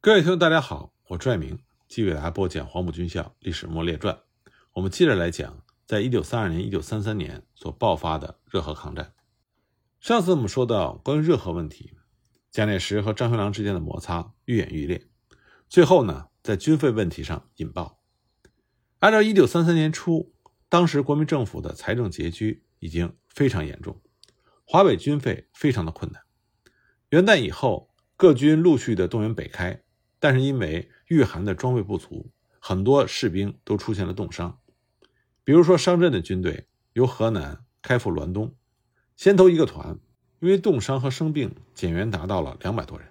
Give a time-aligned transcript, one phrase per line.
[0.00, 4.14] 各位听众，大家好，我朱爱明继续给大家播讲《黄埔军校历史末列传》。
[4.74, 9.12] 我们接着来讲，在一九三二年、一九三三年所爆发的热河抗战。
[9.98, 11.94] 上次我们说到，关于热河问题，
[12.52, 15.04] 蒋介石和张学良之间的摩擦愈演愈烈，
[15.68, 18.00] 最后呢，在军费问题上引爆。
[19.00, 20.32] 按照一九三三年初，
[20.68, 24.00] 当时国民政府的财政拮据已经非常严重，
[24.64, 26.22] 华北军费非常的困难。
[27.08, 29.82] 元旦以后，各军陆续的动员北开。
[30.20, 34.58] 但是因为御寒的装备不足，很多士兵都出现了冻伤。
[35.44, 38.54] 比如说商镇的军队由河南开赴滦东，
[39.16, 39.98] 先头一个团
[40.40, 43.08] 因为冻伤和生病减员达到了两百多人，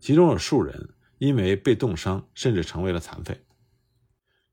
[0.00, 3.44] 其中有数人因为被冻伤甚至成为了残废。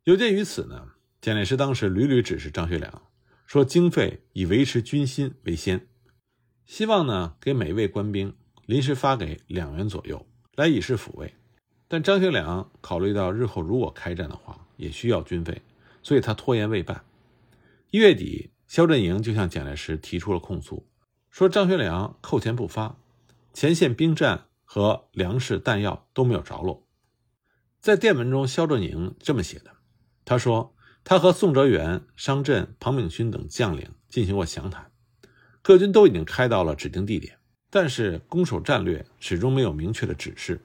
[0.04, 3.04] 有鉴于此呢，蒋介石当时屡屡指示张学良
[3.46, 5.88] 说，经费以维持军心为先，
[6.66, 8.36] 希望呢给每一位官兵
[8.66, 11.34] 临时发给两元左右，来以示抚慰。
[11.94, 15.62] 但张学良考虑到日后如果开战的话，也需要军费，
[16.02, 17.06] 所以他拖延未办。
[17.92, 20.88] 一月底，肖振营就向蒋介石提出了控诉，
[21.30, 22.98] 说张学良扣钱不发，
[23.54, 26.84] 前线兵站和粮食弹药都没有着落。
[27.80, 29.70] 在电文中，肖振营这么写的
[30.26, 34.92] ：“他说，他和宋哲元、商震、庞炳勋等将领进行过详谈，
[35.62, 37.38] 各军都已经开到了指定地点，
[37.70, 40.60] 但是攻守战略始终没有明确的指示。”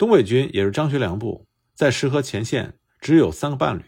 [0.00, 3.84] 东北军也是张学良部，在石河前线只有三个半旅，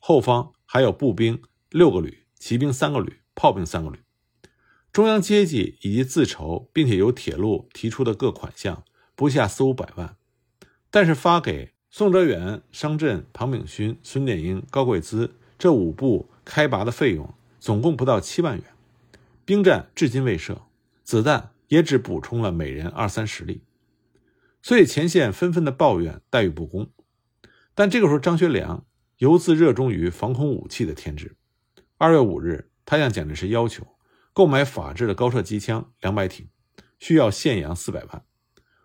[0.00, 3.98] 后方还有步兵六个旅、骑兵三个旅、炮兵三个旅。
[4.90, 10.16] 中央接济以及自筹，并且由铁路提出的各款项不下四五百万，
[10.90, 18.64] 但是发给宋哲元、商震、庞炳勋、孙殿英、高贵滋这五部开拔的费用总共不到七万元，
[19.44, 20.62] 兵站至今未设，
[21.04, 23.60] 子弹也只补充了每人二三十粒。
[24.62, 26.90] 所以前线纷纷的抱怨待遇不公，
[27.74, 28.84] 但这个时候张学良
[29.18, 31.36] 犹自热衷于防空武器的添置。
[31.96, 33.86] 二月五日，他向蒋介石要求
[34.32, 36.48] 购买法制的高射机枪两百挺，
[36.98, 38.24] 需要现洋四百万。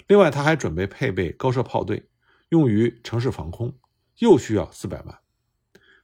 [0.07, 2.07] 另外，他还准备配备高射炮队，
[2.49, 3.77] 用于城市防空，
[4.19, 5.19] 又需要四百万。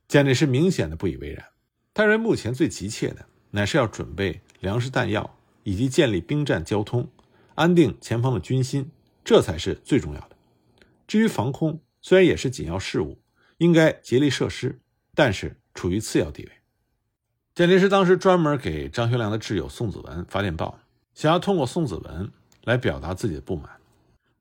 [0.08, 1.46] 蒋介石明显的不以为然，
[1.94, 7.10] 他认为目前最急切的乃是要准备粮食弹药，以及建立兵站交通，
[7.56, 8.92] 安定前方的军心。
[9.24, 10.36] 这才是最重要的。
[11.08, 13.22] 至于防空，虽然也是紧要事务，
[13.58, 14.82] 应该竭力设施，
[15.14, 16.52] 但是处于次要地位。
[17.54, 20.80] 蒋介石当时专门给张学良的挚友宋子文发电报，
[21.14, 22.32] 想要通过宋子文
[22.64, 23.80] 来表达自己的不满。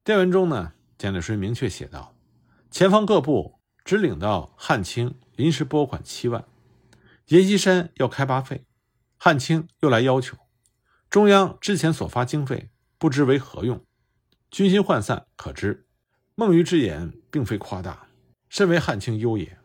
[0.05, 2.15] 电文中呢，蒋介石明确写道
[2.71, 6.45] ：“前方各部只领到汉卿临时拨款七万，
[7.27, 8.65] 阎锡山要开拔费，
[9.19, 10.37] 汉卿又来要求，
[11.11, 13.85] 中央之前所发经费不知为何用。”
[14.51, 15.87] 军心涣散，可知
[16.35, 18.09] 孟余之言并非夸大，
[18.49, 19.59] 身为汉卿忧也。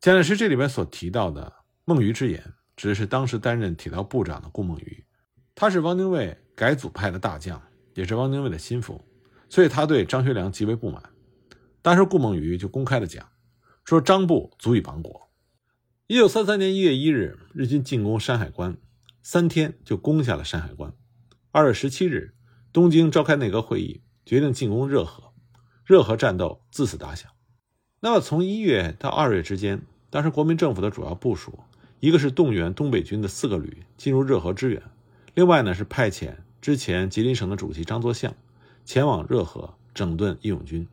[0.00, 1.52] 蒋介石这里边所提到的
[1.84, 5.04] 孟余之言，指的是当时担任铁道部长的顾孟余，
[5.54, 7.62] 他是汪精卫改组派的大将，
[7.94, 9.00] 也是汪精卫的心腹，
[9.48, 11.00] 所以他对张学良极为不满。
[11.80, 13.30] 当时顾孟余就公开的讲，
[13.84, 15.30] 说张部足以亡国。
[16.08, 18.76] 一九三三年一月一日，日军进攻山海关，
[19.22, 20.92] 三天就攻下了山海关。
[21.52, 22.34] 二月十七日。
[22.74, 25.30] 东京召开内阁会议，决定进攻热河，
[25.84, 27.30] 热河战斗自此打响。
[28.00, 31.60] 那么从一月到二月之间，当时国民政府的主要部署，
[32.00, 34.82] 一个是动员东北军的四个旅进入热河支援，
[35.34, 38.34] 另外呢是派遣之前吉林省的主席张作相
[38.84, 40.88] 前往热河整顿义勇军。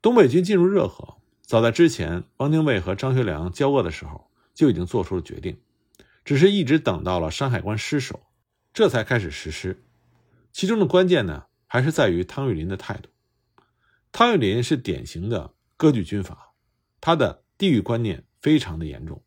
[0.00, 5.58] 东北军进入热河，早在之前汪精卫和张学良交恶的时候就已经做出了决定，
[6.24, 8.20] 只是一直等到了山海关失守，
[8.72, 9.82] 这才开始实施。
[10.52, 13.08] 其中的关键呢，还是在于汤玉麟的态度。
[14.12, 16.52] 汤玉麟是典型的割据军阀，
[17.00, 19.24] 他的地域观念非常的严重，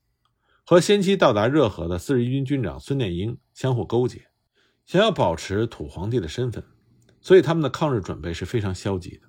[0.63, 4.27] 和先期到达热河的四十一军军长孙殿英相互勾结，
[4.85, 6.63] 想要保持土皇帝的身份，
[7.19, 9.27] 所以他们的抗日准备是非常消极的。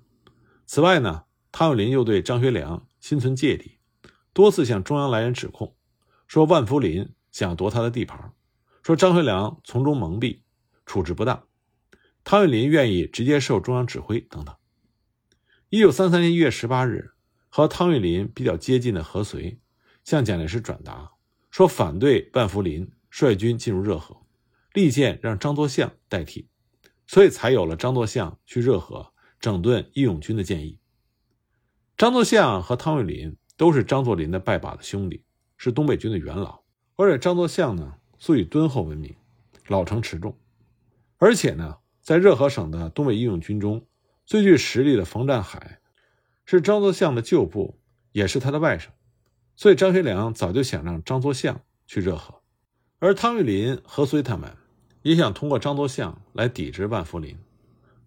[0.67, 3.79] 此外呢，汤玉麟又对张学良心存芥蒂，
[4.33, 5.75] 多次向中央来人指控，
[6.27, 8.33] 说万福林想夺他的地盘，
[8.83, 10.41] 说张学良从中蒙蔽，
[10.85, 11.46] 处置不当。
[12.29, 14.53] 汤玉麟愿意直接受中央指挥等等。
[15.69, 17.11] 一九三三年一月十八日，
[17.47, 19.61] 和汤玉麟比较接近的何遂
[20.03, 21.13] 向蒋介石转达，
[21.49, 24.25] 说反对万福林率军进入热河，
[24.73, 26.49] 力荐让张作相代替，
[27.05, 30.81] 所以才有了张作相去热河整顿义勇军的建议。
[31.95, 35.23] 张作相和汤玉麟都是张作霖的拜把子兄弟，
[35.55, 36.61] 是东北军的元老，
[36.97, 39.15] 而且张作相呢素以敦厚闻名，
[39.67, 40.37] 老成持重，
[41.19, 41.77] 而且呢。
[42.07, 43.85] 在热河省的东北义勇军中，
[44.25, 45.81] 最具实力的冯占海
[46.45, 47.81] 是张作相的旧部，
[48.13, 48.85] 也是他的外甥，
[49.57, 52.41] 所以张学良早就想让张作相去热河，
[52.99, 54.55] 而汤玉麟、何遂他们
[55.01, 57.37] 也想通过张作相来抵制万福林，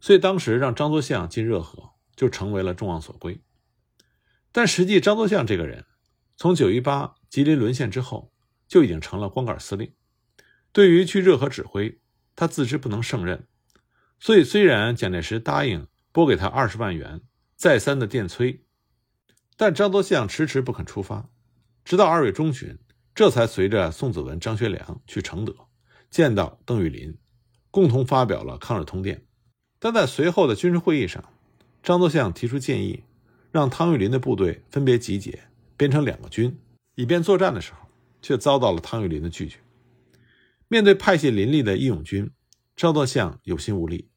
[0.01, 3.39] 所以当时让张作相进热河就成为了众望所归。
[4.51, 5.85] 但实际张作相这个人，
[6.39, 8.33] 从九一八吉林沦陷之后
[8.67, 9.93] 就已经成了光杆司令，
[10.73, 12.01] 对于去热河指挥，
[12.35, 13.47] 他自知不能胜任，
[14.21, 17.21] 所以虽然蒋介石答应拨给他二十万元，
[17.57, 18.61] 再三的电催，
[19.57, 21.29] 但张作相迟迟不肯出发，
[21.85, 22.79] 直到二月中旬，
[23.15, 25.57] 这才随着宋子文、张学良去承德
[26.11, 27.19] 见到邓玉林，
[27.73, 29.25] 共同发表了抗日通电。
[29.81, 31.25] 但在随后的军事会议上，
[31.83, 33.03] 张作相提出建议。
[33.53, 35.37] 让汤玉麟的部队分别集结，
[35.77, 36.57] 编成两个军，
[36.95, 37.81] 以便作战的时候，
[38.23, 39.59] 却遭到了汤玉麟的拒绝。
[40.69, 42.31] 面对派系林立的义勇军，
[42.81, 44.09] 张作相有心无力，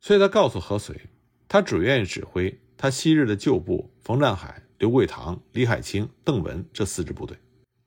[0.00, 1.10] 所以他告诉何遂，
[1.46, 7.36] 他只愿意指挥他昔日的旧部冯占海、刘桂堂、李海清、邓文这四支部队，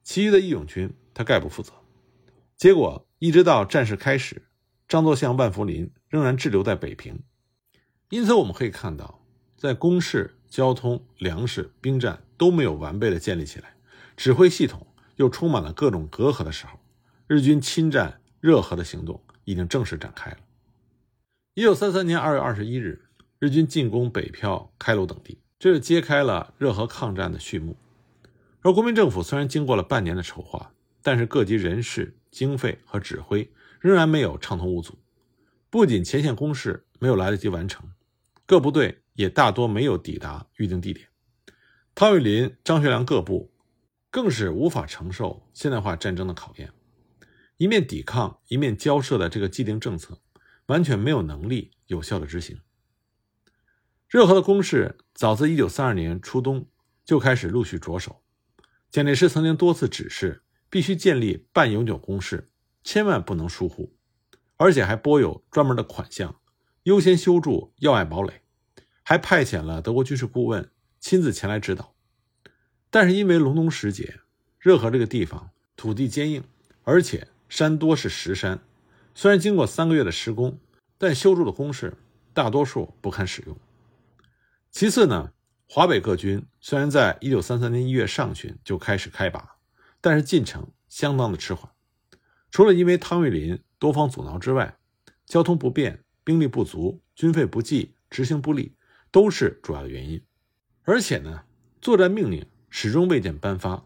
[0.03, 1.73] 其余的义勇军他概不负责。
[2.55, 4.43] 结果一直到战事开始，
[4.87, 7.19] 张作相、万福林仍然滞留在北平。
[8.11, 9.25] 因此，我们可以看到，
[9.57, 10.37] 在攻势。
[10.47, 13.75] 交通、粮食、兵站都没有完备的建立起来，
[14.15, 16.77] 指挥系统又充满了各种隔阂的时候，
[17.25, 20.37] 日军侵占热河的行动已经正式展开了。
[21.53, 23.05] 一九三三年二月二十一日，
[23.39, 27.75] 日军进攻北漂、开鲁等地，这就揭开了热河抗战的序幕。
[28.61, 34.97] 而国民政府虽然经过了半年的筹划，但是各级人事、经费和指挥仍然没有畅通无阻，
[35.69, 37.89] 不仅前线攻势没有来得及完成，
[38.45, 38.99] 各部队。
[39.15, 41.07] 也大多没有抵达预定地点，
[41.93, 43.53] 汤玉麟、张学良各部
[44.09, 46.73] 更是无法承受现代化战争的考验，
[47.63, 50.19] 一面抵抗，一面交涉的这个既定政策，
[50.65, 52.59] 完全没有能力有效的执行。
[54.09, 56.67] 热河的攻势早自1932年初冬
[57.05, 58.21] 就开始陆续着手，
[58.91, 62.49] 蒋介石曾经多次指示，必须建立半永久工事，
[62.83, 63.95] 千万不能疏忽，
[64.57, 66.35] 而且还拨有专门的款项，
[66.83, 68.41] 优先修筑要隘堡垒。
[69.03, 70.69] 还派遣了德国军事顾问
[70.99, 71.95] 亲自前来指导，
[72.89, 74.19] 但是因为隆冬时节，
[74.59, 76.43] 热河这个地方土地坚硬，
[76.83, 78.59] 而且山多是石山，
[79.13, 80.59] 虽然经过三个月的施工，
[80.97, 81.97] 但修筑的工事
[82.33, 83.57] 大多数不堪使用。
[84.71, 85.31] 其次呢，
[85.67, 89.57] 华北各军虽然在一九三三年一月上旬就开始开拔，
[90.01, 91.71] 但是进程相当的迟缓，
[92.51, 94.77] 除了因为汤玉麟多方阻挠之外，
[95.25, 98.75] 交通不便、兵力不足、军费不济、执行不力。
[99.11, 100.19] 都是主要的原因，
[100.85, 101.43] 而且呢，
[101.79, 103.85] 作战命令始终未见颁发，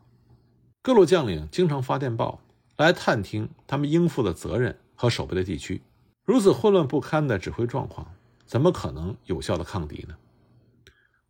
[0.81, 2.41] 各路将领经常发电报
[2.77, 5.81] 来探听他们应负的责任和守备的地区。
[6.23, 8.15] 如此混乱不堪的指挥状况，
[8.45, 10.15] 怎么可能有效的抗敌呢？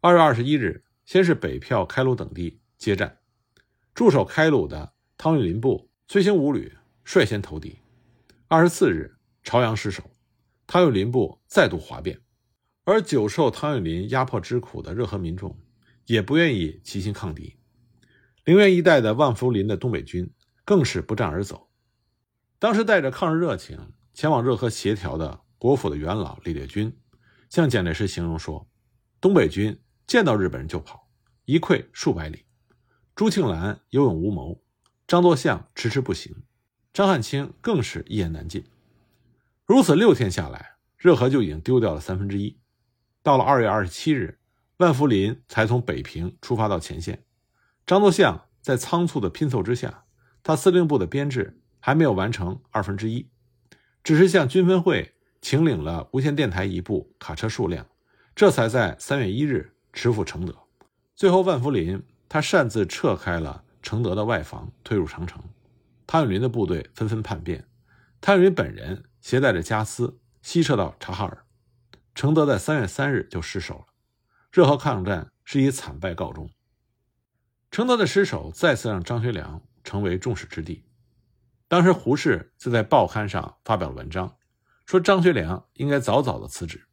[0.01, 3.17] 二月二十一日，先是北票、开鲁等地接战，
[3.93, 6.71] 驻守开鲁的汤玉麟部崔兴五旅
[7.03, 7.79] 率先投敌。
[8.47, 10.03] 二十四日，朝阳失守，
[10.65, 12.19] 汤玉麟部再度哗变。
[12.83, 15.57] 而久受汤玉麟压迫之苦的热河民众，
[16.05, 17.55] 也不愿意齐心抗敌。
[18.45, 20.29] 陵园一带的万福林的东北军
[20.67, 21.69] 更是不战而走。
[22.59, 26.93] 当时带着抗日热情前往热河协调的国府的元老李烈钧，
[27.49, 28.67] 向蒋介石形容说
[29.21, 31.07] ：“东北军见到日本人就跑，
[31.45, 32.43] 一溃数百里。
[33.15, 34.61] 朱庆澜有勇无谋，
[35.07, 36.35] 张作相迟迟不行，
[36.91, 38.65] 张汉卿更是一言难尽。
[39.65, 42.59] 如此六天下来，热河就已经丢掉了三分之一。”
[43.23, 44.37] 到了二月二十七日，
[44.77, 47.23] 万福林才从北平出发到前线。
[47.85, 50.03] 张作相在仓促的拼凑之下，
[50.47, 53.27] 他司令部的编制还没有完成二分之一，
[54.01, 57.85] 只是向军分会请领了无线电台一部、卡车数量，
[58.33, 60.55] 这才在三月一日持赴承德。
[61.17, 65.43] 最后，万福林他擅自撤开了承德的外防，退入长城。
[66.05, 67.67] 汤玉麟的部队纷纷叛变，
[68.21, 71.43] 汤玉麟本人携带着家私西撤到察哈尔。
[72.15, 73.85] 承德在三月三日就失守了，
[74.49, 76.49] 热河抗战是以惨败告终。
[77.69, 80.83] 承德的失守再次让张学良成为众矢之的。
[81.69, 84.35] 当时胡适就在报刊上发表了文章，
[84.85, 86.85] 说张学良应该早早的辞职。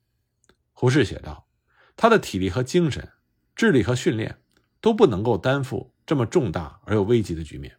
[0.73, 1.49] 胡适写道
[1.97, 3.11] ：“他的体力和精神、
[3.57, 4.39] 智力和训练
[4.81, 7.77] 都不能够担负这么重大而又危急的局面。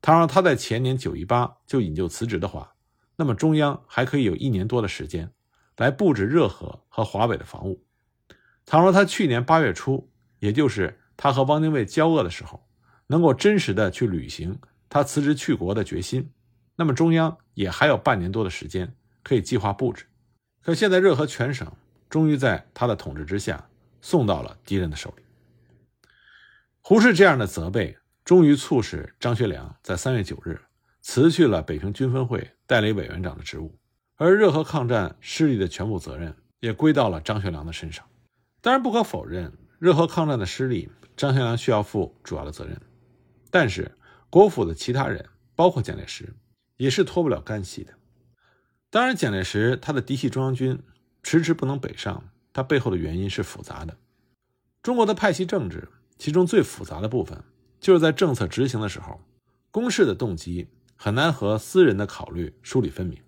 [0.00, 2.76] 倘若他在前年九一八就引咎辞职的话，
[3.16, 5.32] 那么中央还可以有一年多的时间。”
[5.76, 7.84] 来布置热河和华北的防务。
[8.66, 12.67] 倘若他去年八月初，也就是他和汪精卫交恶的时候，
[13.08, 14.56] 能够真实的去履行
[14.88, 16.30] 他辞职去国的决心，
[16.76, 20.06] 那么中央也还有半年多的时间可以计划布置。
[20.62, 21.70] 可现在热河全省
[22.08, 23.68] 终于在他的统治之下
[24.00, 25.22] 送到了敌人的手里。
[26.80, 30.60] 胡适这样的责备，终于促使张学良在三月九日
[31.00, 33.78] 辞去了北平军分会代理委员长的职务，
[34.16, 38.04] 而热河抗战失利的全部责任也归到了张学良的身上。
[38.60, 42.78] 当然，不可否认，热河抗战的失利，张学良需要负主要的责任。
[43.50, 43.96] 但是，
[44.30, 46.34] 国府的其他人，包括蒋介石，
[46.76, 47.94] 也是脱不了干系的。
[48.90, 50.82] 当然，蒋介石他的嫡系中央军
[51.22, 53.96] 迟迟不能北上，他背后的原因是复杂的。
[54.82, 55.88] 中国的派系政治，
[56.18, 57.42] 其中最复杂的部分，
[57.80, 59.20] 就是在政策执行的时候，
[59.70, 63.20] 公事的动机很难和私人的考虑梳理分明。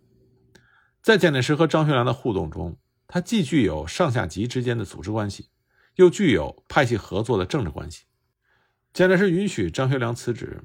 [1.02, 5.48] 在蒋介石和张学良的互动中，他既具有上下级之间的组织关系，
[5.96, 8.04] 又具有派系合作的政治关系。
[8.92, 10.60] 蒋介石允许张学良辞职，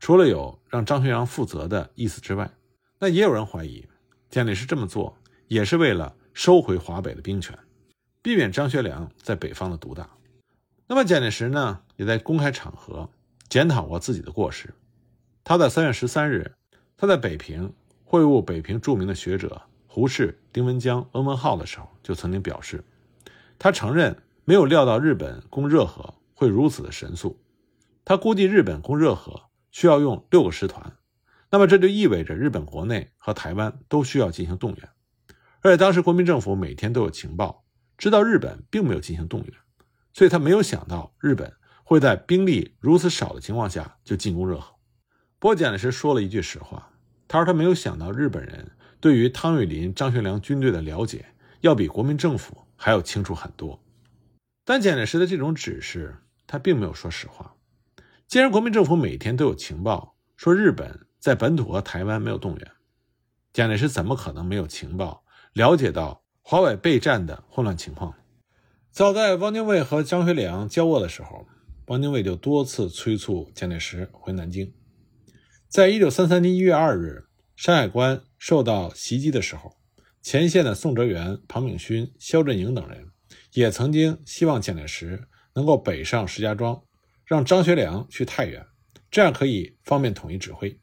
[0.00, 2.50] 除了有让张学良负责的意思之外，
[2.98, 3.86] 那也有人怀疑。
[4.28, 7.56] 蒋介石这么做也是为了收回华北的兵权，
[8.22, 10.10] 避免张学良在北方的独大。
[10.88, 13.08] 那么蒋介石呢，也在公开场合
[13.48, 14.74] 检讨过自己的过失。
[15.44, 16.52] 他在三月十三日，
[16.96, 17.72] 他在北平
[18.04, 22.82] 会晤北平著名的学者胡适、丁文江、翁文浩的时候，就曾经表示，
[23.60, 27.38] 他承认没有料到日本攻热河会如此的神速。
[28.10, 30.96] 他估计日本攻热河需要用六个师团。
[31.48, 34.88] 那么这就意味着日本国内和台湾都需要进行动员，
[35.60, 37.64] 而且当时国民政府每天都有情报，
[37.96, 39.52] 知道日本并没有进行动员，
[40.12, 41.52] 所以他没有想到日本
[41.84, 44.74] 会在兵力如此少的情况下就进攻热河。
[45.38, 46.90] 不过蒋介石说了一句实话，
[47.28, 51.26] 他说他没有想到日本人对于汤玉麟、张学良军队的了解
[51.60, 53.80] 要比国民政府还要清楚很多。
[54.64, 56.16] 但蒋介石的这种指示，
[56.48, 57.54] 他并没有说实话。
[58.30, 61.06] 既然国民政府每天都有情报说日本。
[61.18, 62.70] 在本土和台湾没有动员，
[63.52, 65.22] 蒋介石怎么可能没有情报
[65.52, 68.14] 了解到华北备战的混乱情况？
[68.90, 71.46] 早在汪精卫和张学良交恶的时候，
[71.88, 74.72] 汪精卫就多次催促蒋介石回南京。
[75.68, 79.76] 在一九三三年一月二日，山海关受到袭击的时候，
[80.22, 83.10] 前线的宋哲元、庞炳勋、肖振营等人
[83.52, 86.82] 也曾经希望蒋介石能够北上石家庄，
[87.30, 88.66] 让张学良去太原，
[89.08, 90.76] 这样可以方便统一指挥。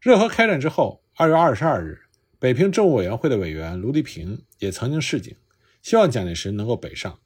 [0.00, 1.98] 热河开战之后，二月二十二日，
[2.38, 5.36] 北平政务委员会的委员卢迪平也曾经示警，
[5.82, 7.20] 希望蒋介石能够北上。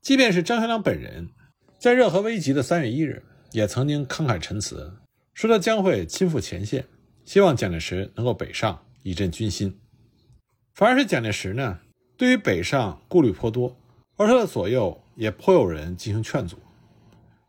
[0.00, 1.30] 即便是张学良本人，
[1.76, 4.92] 在热河危急的三月一日，也曾经慷慨陈词，
[5.32, 6.86] 说他将会亲赴前线，
[7.24, 9.80] 希望蒋介石能够北上，以振军心。
[10.74, 11.80] 反而是蒋介石呢，
[12.16, 13.76] 对于北上顾虑颇多，
[14.14, 16.56] 而他的左右也颇有人进行劝阻。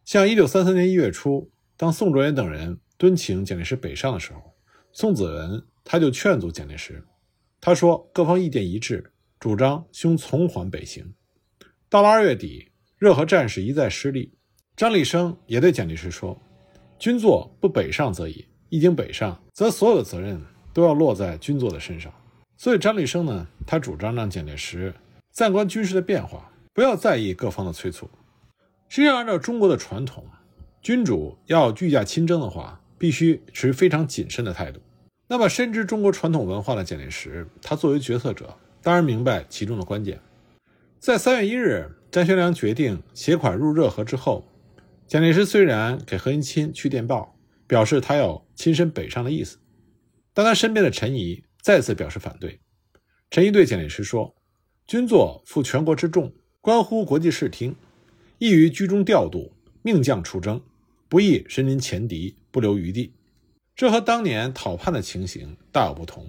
[0.05, 2.79] 像一九三三年一月初，当宋哲元等人。
[2.97, 4.53] 敦请蒋介石北上的时候，
[4.93, 7.03] 宋子文他就劝阻蒋介石，
[7.59, 11.13] 他说各方意见一致，主张兄从缓北行。
[11.89, 14.31] 到了二月底，热河战事一再失利，
[14.77, 16.41] 张立生也对蒋介石说
[16.97, 22.13] ：“军座不北上则已，一经北上，则所有的责任都要落在军座的身上。”
[22.55, 24.93] 所以张立生呢，他主张让蒋介石
[25.31, 28.09] 暂观军事的变化，不要在意各方的催促。
[28.87, 30.25] 实际上，按照中国的传统，
[30.81, 32.81] 君主要御驾亲征的话。
[32.97, 34.79] 必须持非常谨慎的态度。
[35.27, 40.21] 那么，深知中国传统文化的蒋介石，他作为决策者，当然明白其中的关键。
[40.97, 44.47] 在三月一日，张学良决定携款入热河之后，
[45.05, 47.37] 蒋介石虽然给何应钦去电报，
[47.67, 49.57] 表示他要亲身北上的意思，
[50.33, 52.61] 但他身边的陈仪再次表示反对。
[53.29, 54.33] 陈仪对蒋介石说
[54.87, 57.75] ：“军座负全国之重，关乎国际视听，
[58.37, 59.51] 易于居中调度，
[59.81, 60.61] 命将出征，
[61.07, 63.11] 不易身临前敌。”不留余地，
[63.75, 66.25] 这和当年讨叛的情形大有不同。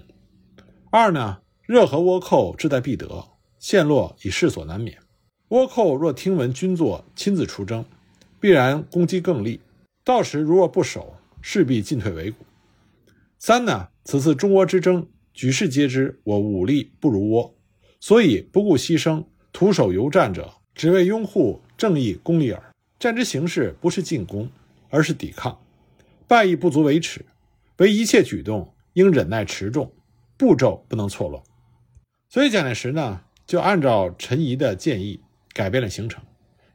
[0.91, 3.25] 二呢，热河倭寇志在必得，
[3.59, 4.99] 陷落已势所难免。
[5.47, 7.85] 倭寇若听闻军座亲自出征，
[8.41, 9.61] 必然攻击更厉，
[10.03, 12.45] 到时如若不守，势必进退维谷。
[13.39, 17.53] 三呢，此次中倭之争，举世皆知我武力不如倭，
[18.01, 19.23] 所以不顾牺牲，
[19.53, 22.63] 徒手游战者，只为拥护正义公理耳。
[22.99, 24.49] 战之形势不是进攻，
[24.89, 25.57] 而是抵抗。
[26.27, 27.23] 败亦不足为耻，
[27.77, 29.93] 唯一切举动应忍耐持重，
[30.35, 31.41] 步骤不能错乱。
[32.27, 35.21] 所以蒋介石呢，就按照陈仪的建议
[35.53, 36.23] 改变了行程，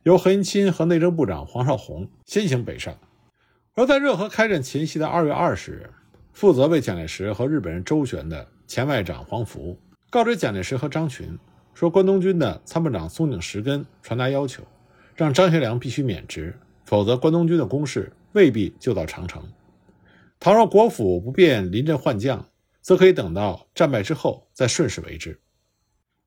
[0.05, 2.97] 由何应钦和内政部长黄绍竑先行北上。
[3.75, 5.91] 而在热河开战前夕的二月二十日，
[6.33, 9.79] 负责为蒋介石和日本人周旋的前外长黄福
[10.09, 11.39] 告知蒋介石和张群
[11.75, 14.63] 说，关东军的参谋长松井石根传达要求，
[15.15, 16.55] 让张学良必须免职，
[16.85, 18.13] 否则关东军的攻势。
[18.33, 19.47] 未必就到长城。
[20.41, 22.49] 倘若国府不便临阵换将，
[22.81, 25.39] 则可以等到战败之后再顺势为之。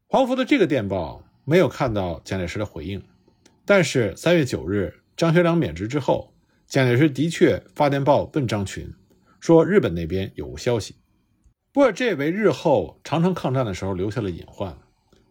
[0.05, 3.03] 黄福的这个电报没有看到蒋介石的回应，
[3.65, 6.31] 但是三月九日张学良免职之后，
[6.67, 8.93] 蒋介石的确发电报问张群，
[9.39, 10.93] 说日本那边有无消息。
[11.73, 14.77] 不过这也为日后长城抗战的时候留下了隐患。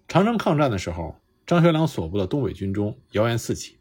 [0.09, 1.15] 长城抗战的时候，
[1.47, 3.79] 张学良所部的东北军中谣言四起，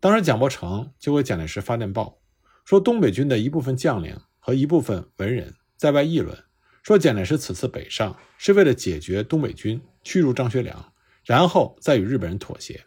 [0.00, 2.18] 当时蒋伯成就给蒋介石发电报，
[2.64, 6.36] 说东北军的一部分将领和一部分文人在外议论，
[6.82, 9.80] 说蒋介石此次北上是为了解决东北军。
[10.08, 10.92] 驱逐张学良，
[11.24, 12.84] 然后再与日本人妥协，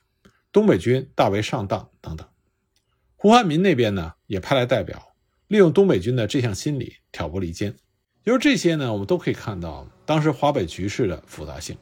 [0.54, 2.26] 东北军大为上当等等。
[3.18, 5.14] 胡汉民那边呢，也派来代表，
[5.50, 7.76] 利用东北军的这项心理挑拨离间。
[8.24, 11.78] 由这些呢，我们都可以看到当时华北局势的复杂性。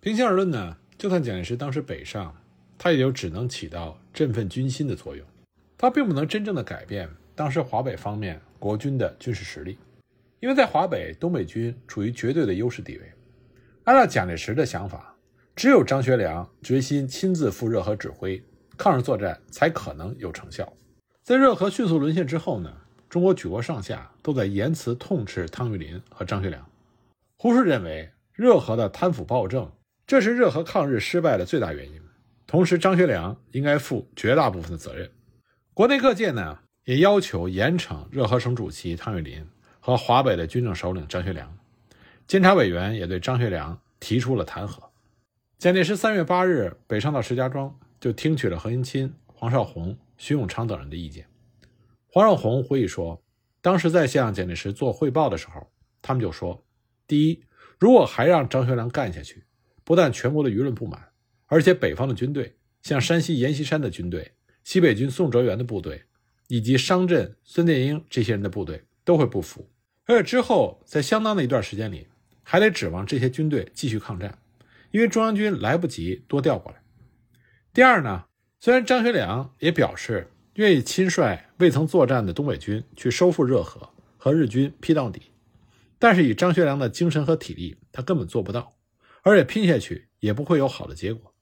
[0.00, 2.36] 平心而论呢，就算蒋介石当时北上，
[2.76, 5.26] 他也就只能起到振奋军心的作用，
[5.78, 9.78] 他并不能真正的改变当时华北方面国军的军事实力，
[10.40, 13.12] 因为在华北，东北军处于绝对的优势地位。
[13.84, 15.16] 按照蒋介石的想法，
[15.56, 18.38] 只有张学良决心亲自赴热河指挥
[18.76, 20.70] 抗日作战，才可能有成效。
[21.22, 22.70] 在热河迅速沦陷之后呢，
[23.08, 26.68] 中国举国上下都在言辞痛斥汤玉麟和张学良。
[27.38, 29.72] 胡适认为，热河的贪腐暴政，
[30.10, 32.00] 这是热河抗日失败的最大原因。
[32.44, 35.08] 同时，张学良应该负绝大部分的责任。
[35.72, 39.46] 国内各界呢，也要求严惩热河省主席汤玉麟
[39.78, 41.56] 和华北的军政首领张学良。
[42.26, 44.82] 监察委员也对张学良提出了弹劾。
[45.58, 51.24] 蒋介石三月八日北上到石家庄，就听取了何应钦、黄绍竑、徐永昌等人的意见。
[52.08, 53.22] 黄绍竑回忆说，
[53.62, 55.70] 当时在向蒋介石做汇报的时候，
[56.02, 56.64] 他们就说：
[57.06, 57.44] 第一，
[57.78, 59.44] 如果还让张学良干下去，
[59.90, 61.08] 不但全国的舆论不满，
[61.46, 64.30] 而且北方的军队，像山西阎锡山的军队、
[64.62, 66.04] 西北军宋哲元的部队，
[66.46, 69.68] 以及商震、孙殿英这些人的部队都会不服。
[70.04, 72.06] 而且之后，在相当的一段时间里，
[72.44, 74.38] 还得指望这些军队继续抗战，
[74.92, 76.80] 因为中央军来不及多调过来。
[77.74, 78.26] 第二呢，
[78.60, 85.32] 虽然张学良也表示愿意亲率未曾作战的东北军去收复热河和日军拼到底，
[85.98, 88.72] 但是以张学良的精神和体力，他根本做不到，
[89.22, 91.34] 而且拼下去也不会有好的结果。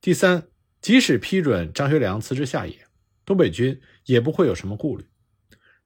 [0.00, 0.48] 第三，
[0.80, 2.86] 即使批准张学良辞职下野，
[3.24, 5.04] 东北军也不会有什么顾虑。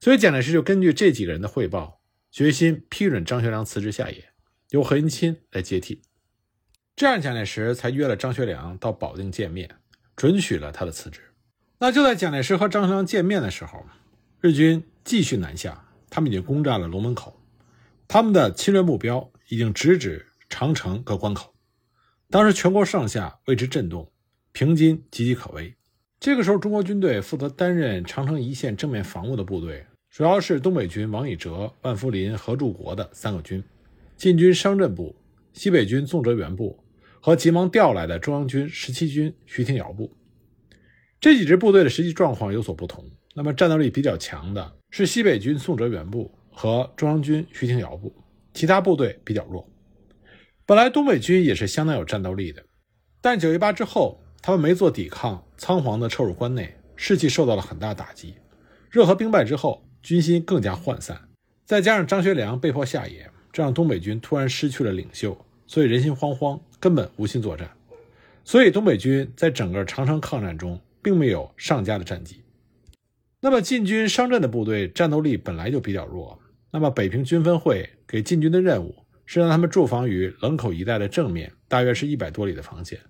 [0.01, 4.31] 所以蒋介石就根据这几个人的汇报，决心批准张学良辞职下野。
[4.71, 6.03] 由何应钦来接替，
[6.97, 9.71] 这样蒋介石才约了张学良到保定见面，
[10.17, 11.21] 准许了他的辞职。
[11.79, 13.87] 那就在蒋介石和张学良见面的时候，
[14.41, 17.41] 日军继续南下，他们已经攻占了龙门口，
[18.09, 21.53] 他们的侵略目标已经直指长城各关口。
[22.31, 24.09] 当时全国上下为之震动，
[24.53, 25.75] 平津岌岌可危。
[26.21, 33.61] 这个时候，中国军队负责担任长城一线正面防务的部队，主要是东北军王以哲、万福林、何柱国的三个军。
[34.17, 35.17] 晋军商震部、
[35.55, 36.79] 西北军宋哲元部
[37.19, 40.09] 和急忙调来的中央军十七军徐廷瑶部，
[41.21, 43.05] 这几支部队的实际状况有所不同。
[43.35, 48.15] 那么战斗力比较强的是西北军宋哲元部和中央军徐廷瑶部，
[48.53, 49.69] 其他部队比较弱。
[50.67, 52.65] 本来东北军也是相当有战斗力的，
[53.21, 58.35] 但九一八之后，他们没做抵抗，仓皇地撤入关内，士气受到了很大打击。
[58.91, 61.29] 热河兵败之后，军心更加涣散，
[61.67, 63.31] 再加上张学良被迫下野。
[63.53, 67.71] 这让东北军突然失去了领袖，所以人心惶惶，根本无心作战。
[68.43, 72.43] 所以东北军在整个长城抗战中，并没有上佳的战绩。
[73.41, 83.01] 那么晋军商震的部队战斗力本来就比较弱，那么北平军分会给晋军的任务是让他们驻防于冷口一带的正面，大约是一百多里的防线，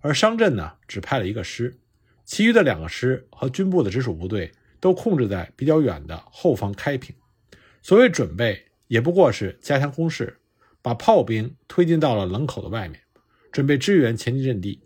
[0.00, 1.78] 而商镇呢只派了一个师，
[2.24, 7.14] 其余的两个师和军部的直属部队都控制在比较远的后方开平。
[7.82, 8.66] 所谓准备。
[8.86, 10.36] 也不过是加强攻势，
[10.82, 13.00] 把炮兵推进到了冷口的外面，
[13.50, 14.82] 准备支援前进阵地，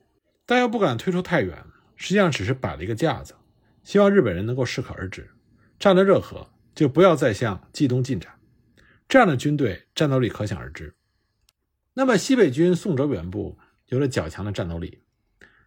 [0.47, 1.59] 但又不敢推出太远，
[1.97, 3.35] 实际上只是摆了一个架子，
[3.83, 5.29] 希望日本人能够适可而止，
[5.81, 8.38] 占了热河就不要再向冀东进展。
[9.09, 10.95] 这样的军队战斗力可想而知。
[11.95, 15.01] 那么西北军宋哲元部有着较强的战斗力，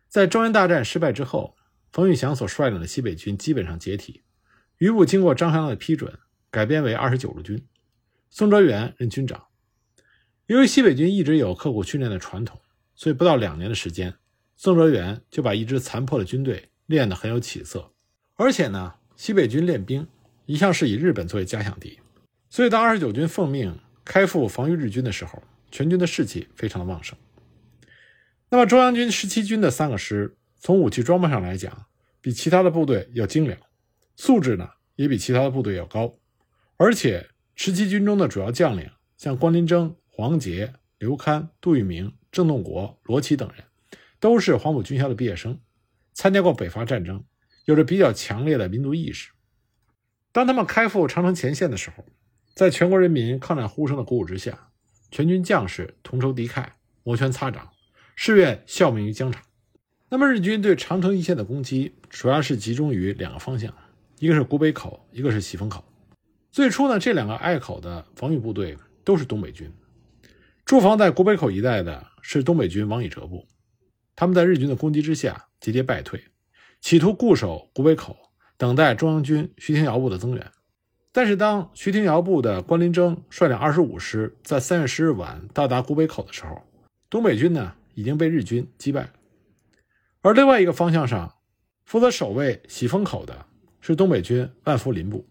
[0.08, 1.58] 在中原大战失败之后，
[1.92, 4.22] 冯玉祥所率领的西北军基本上解体，
[4.78, 6.18] 余部经过张学良的批准，
[6.50, 7.66] 改编为二十九路军。
[8.30, 9.48] 宋哲元任军长，
[10.46, 12.62] 由于西北军一直有刻苦训练的传统，
[12.96, 14.14] 所以不到两年的时间，
[14.56, 17.92] 宋哲元就把一支残破的军队练得很有起色。
[18.36, 20.08] 而且呢，西北军练兵
[20.46, 22.00] 一向是以日本作为假想敌，
[22.52, 27.18] 所以当二十九军奉命开赴防御日军的时候，全军的士气非常的旺盛。
[28.52, 31.88] 那么中央军十七军的三个师，从武器装备上来讲，
[32.22, 33.58] 比其他的部队要精良，
[34.16, 36.14] 素质呢也比其他的部队要高，
[36.78, 37.28] 而且。
[37.54, 43.64] 十七军中的主要将领，像关麟征、黄杰、刘戡、杜聿明、郑洞国、罗齐等人，
[44.20, 45.60] 都是黄埔军校的毕业生，
[46.14, 47.24] 参加过北伐战争，
[47.66, 49.32] 有着比较强烈的民族意识。
[50.32, 52.04] 当他们开赴长城前线的时候，
[52.54, 54.70] 在全国人民抗战呼声的鼓舞之下，
[55.10, 56.66] 全军将士同仇敌忾，
[57.04, 57.70] 摩拳擦掌，
[58.16, 59.42] 誓愿效命于疆场。
[60.10, 63.74] 那么，日军对长城一线的攻击主要是集中于两个方向，
[64.20, 65.84] 一个是古北口，一个是喜峰口。
[66.52, 69.72] 最初呢，这两个隘口的防御部队都是东北军。
[70.66, 73.48] 驻防在古北口一带的是东北军王以哲部，
[74.16, 76.22] 他们在日军的攻击之下节节败退，
[76.82, 78.18] 企图固守古北口，
[78.58, 80.52] 等待中央军徐廷瑶部的增援。
[81.12, 86.62] 但是，当徐廷瑶部的关林征率领二十五师在三月十日晚到达古北口的时候，
[87.10, 89.12] 东北军呢已经被日军击败。
[90.22, 91.36] 而另外一个方向上，
[91.86, 93.46] 负责守卫喜峰口的
[93.82, 95.28] 是东北军万福林部，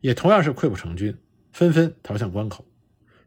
[0.00, 1.16] 也同样是溃不成军，
[1.52, 2.64] 纷纷逃向关口。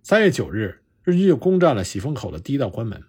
[0.04, 0.82] 三月九日。
[1.08, 3.04] 日军就攻占了喜峰口的第一道关门。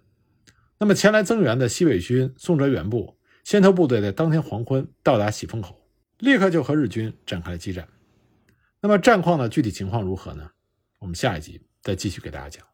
[0.79, 5.81] 那么前来增援的西北军宋哲元部先头部队在当天黄昏到达喜峰口，
[6.19, 7.89] 立刻就和日军展开了激战。
[8.87, 10.49] 那么战况的具体情况如何呢？
[11.01, 12.65] 我们下一集再继续给大家讲。